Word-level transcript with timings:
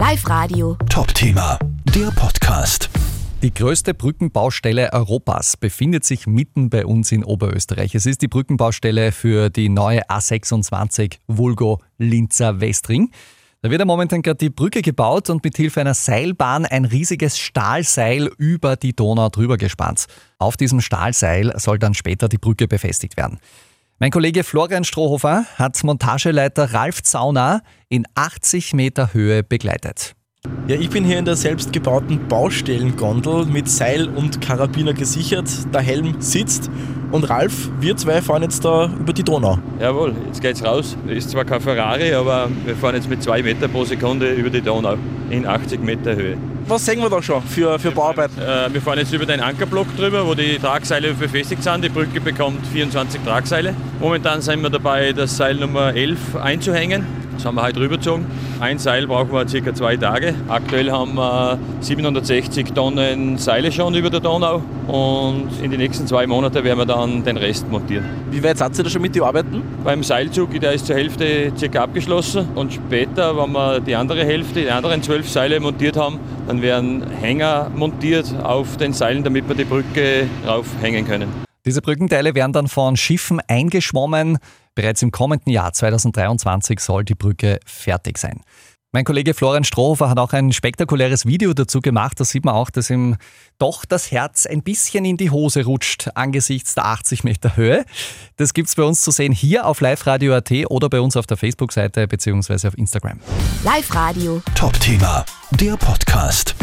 Live 0.00 0.26
Radio. 0.30 0.78
Top-Thema, 0.88 1.58
der 1.94 2.10
Podcast. 2.12 2.88
Die 3.42 3.52
größte 3.52 3.92
Brückenbaustelle 3.92 4.94
Europas 4.94 5.58
befindet 5.58 6.04
sich 6.04 6.26
mitten 6.26 6.70
bei 6.70 6.86
uns 6.86 7.12
in 7.12 7.22
Oberösterreich. 7.22 7.94
Es 7.94 8.06
ist 8.06 8.22
die 8.22 8.26
Brückenbaustelle 8.26 9.12
für 9.12 9.50
die 9.50 9.68
neue 9.68 10.08
A26 10.08 11.18
Vulgo 11.26 11.82
Linzer 11.98 12.62
Westring. 12.62 13.10
Da 13.60 13.70
wird 13.70 13.80
ja 13.80 13.84
momentan 13.84 14.22
gerade 14.22 14.38
die 14.38 14.48
Brücke 14.48 14.80
gebaut 14.80 15.28
und 15.28 15.44
mit 15.44 15.58
Hilfe 15.58 15.82
einer 15.82 15.92
Seilbahn 15.92 16.64
ein 16.64 16.86
riesiges 16.86 17.38
Stahlseil 17.38 18.30
über 18.38 18.76
die 18.76 18.96
Donau 18.96 19.28
drüber 19.28 19.58
gespannt. 19.58 20.06
Auf 20.38 20.56
diesem 20.56 20.80
Stahlseil 20.80 21.52
soll 21.58 21.78
dann 21.78 21.92
später 21.92 22.30
die 22.30 22.38
Brücke 22.38 22.68
befestigt 22.68 23.18
werden. 23.18 23.38
Mein 24.02 24.12
Kollege 24.12 24.44
Florian 24.44 24.82
Strohhofer 24.82 25.44
hat 25.56 25.84
Montageleiter 25.84 26.72
Ralf 26.72 27.02
Zauner 27.02 27.60
in 27.90 28.06
80 28.14 28.72
Meter 28.72 29.12
Höhe 29.12 29.42
begleitet. 29.42 30.14
Ja, 30.68 30.76
ich 30.76 30.88
bin 30.88 31.04
hier 31.04 31.18
in 31.18 31.26
der 31.26 31.36
selbstgebauten 31.36 32.26
Baustellengondel 32.26 33.44
mit 33.44 33.68
Seil 33.68 34.08
und 34.08 34.40
Karabiner 34.40 34.94
gesichert. 34.94 35.50
Der 35.74 35.82
Helm 35.82 36.18
sitzt 36.18 36.70
und 37.12 37.28
Ralf, 37.28 37.68
wir 37.78 37.94
zwei 37.98 38.22
fahren 38.22 38.42
jetzt 38.42 38.64
da 38.64 38.86
über 38.86 39.12
die 39.12 39.22
Donau. 39.22 39.58
Jawohl, 39.78 40.14
jetzt 40.28 40.40
geht's 40.40 40.64
raus. 40.64 40.96
Ist 41.06 41.28
zwar 41.28 41.44
kein 41.44 41.60
Ferrari, 41.60 42.14
aber 42.14 42.48
wir 42.64 42.76
fahren 42.76 42.94
jetzt 42.94 43.10
mit 43.10 43.22
zwei 43.22 43.42
Meter 43.42 43.68
pro 43.68 43.84
Sekunde 43.84 44.32
über 44.32 44.48
die 44.48 44.62
Donau 44.62 44.96
in 45.28 45.44
80 45.44 45.82
Meter 45.82 46.16
Höhe. 46.16 46.38
Was 46.70 46.86
sehen 46.86 47.00
wir 47.00 47.10
da 47.10 47.20
schon 47.20 47.42
für, 47.42 47.80
für 47.80 47.90
Bauarbeiten? 47.90 48.40
Äh, 48.40 48.72
wir 48.72 48.80
fahren 48.80 48.98
jetzt 49.00 49.12
über 49.12 49.26
den 49.26 49.40
Ankerblock 49.40 49.88
drüber, 49.96 50.24
wo 50.24 50.36
die 50.36 50.56
Tragseile 50.56 51.12
befestigt 51.14 51.64
sind. 51.64 51.82
Die 51.82 51.88
Brücke 51.88 52.20
bekommt 52.20 52.64
24 52.68 53.22
Tragseile. 53.22 53.74
Momentan 53.98 54.40
sind 54.40 54.62
wir 54.62 54.70
dabei, 54.70 55.12
das 55.12 55.36
Seil 55.36 55.56
Nummer 55.56 55.92
11 55.92 56.36
einzuhängen. 56.36 57.19
Das 57.40 57.46
haben 57.46 57.54
wir 57.54 57.62
heute 57.62 57.80
rübergezogen. 57.80 58.26
Ein 58.60 58.78
Seil 58.78 59.06
brauchen 59.06 59.32
wir 59.32 59.48
circa 59.48 59.72
zwei 59.72 59.96
Tage. 59.96 60.34
Aktuell 60.48 60.90
haben 60.90 61.14
wir 61.14 61.58
760 61.80 62.74
Tonnen 62.74 63.38
Seile 63.38 63.72
schon 63.72 63.94
über 63.94 64.10
der 64.10 64.20
Donau 64.20 64.62
und 64.86 65.48
in 65.62 65.70
den 65.70 65.80
nächsten 65.80 66.06
zwei 66.06 66.26
Monaten 66.26 66.62
werden 66.62 66.78
wir 66.80 66.84
dann 66.84 67.24
den 67.24 67.38
Rest 67.38 67.66
montieren. 67.70 68.04
Wie 68.30 68.42
weit 68.42 68.58
seid 68.58 68.76
ihr 68.76 68.84
da 68.84 68.90
schon 68.90 69.00
mit 69.00 69.14
den 69.14 69.22
Arbeiten? 69.22 69.62
Beim 69.82 70.02
Seilzug, 70.02 70.60
der 70.60 70.72
ist 70.72 70.84
zur 70.84 70.96
Hälfte 70.96 71.50
circa 71.56 71.84
abgeschlossen 71.84 72.46
und 72.56 72.74
später, 72.74 73.34
wenn 73.34 73.52
wir 73.52 73.80
die 73.80 73.94
andere 73.94 74.22
Hälfte, 74.22 74.60
die 74.60 74.70
anderen 74.70 75.02
zwölf 75.02 75.26
Seile 75.26 75.60
montiert 75.60 75.96
haben, 75.96 76.18
dann 76.46 76.60
werden 76.60 77.08
Hänger 77.22 77.70
montiert 77.74 78.34
auf 78.42 78.76
den 78.76 78.92
Seilen, 78.92 79.24
damit 79.24 79.48
wir 79.48 79.54
die 79.54 79.64
Brücke 79.64 80.26
raufhängen 80.46 81.06
können. 81.06 81.32
Diese 81.66 81.82
Brückenteile 81.82 82.34
werden 82.34 82.52
dann 82.52 82.68
von 82.68 82.96
Schiffen 82.96 83.40
eingeschwommen. 83.46 84.38
Bereits 84.74 85.02
im 85.02 85.10
kommenden 85.10 85.52
Jahr 85.52 85.72
2023 85.72 86.80
soll 86.80 87.04
die 87.04 87.14
Brücke 87.14 87.58
fertig 87.64 88.18
sein. 88.18 88.40
Mein 88.92 89.04
Kollege 89.04 89.34
Florian 89.34 89.62
Strohhofer 89.62 90.10
hat 90.10 90.18
auch 90.18 90.32
ein 90.32 90.52
spektakuläres 90.52 91.24
Video 91.24 91.54
dazu 91.54 91.80
gemacht. 91.80 92.18
Da 92.18 92.24
sieht 92.24 92.44
man 92.44 92.56
auch, 92.56 92.70
dass 92.70 92.90
ihm 92.90 93.16
doch 93.60 93.84
das 93.84 94.10
Herz 94.10 94.46
ein 94.46 94.64
bisschen 94.64 95.04
in 95.04 95.16
die 95.16 95.30
Hose 95.30 95.64
rutscht 95.64 96.08
angesichts 96.16 96.74
der 96.74 96.86
80 96.86 97.22
Meter 97.22 97.56
Höhe. 97.56 97.84
Das 98.36 98.52
gibt 98.52 98.68
es 98.68 98.74
bei 98.74 98.82
uns 98.82 99.02
zu 99.02 99.12
sehen 99.12 99.32
hier 99.32 99.66
auf 99.66 99.80
Live 99.80 100.08
Radio 100.08 100.34
AT 100.34 100.50
oder 100.70 100.88
bei 100.88 101.00
uns 101.00 101.16
auf 101.16 101.26
der 101.26 101.36
Facebook-Seite 101.36 102.08
bzw. 102.08 102.66
auf 102.66 102.76
Instagram. 102.76 103.20
Live 103.62 103.94
Radio. 103.94 104.42
Top-Thema, 104.56 105.24
der 105.52 105.76
Podcast. 105.76 106.56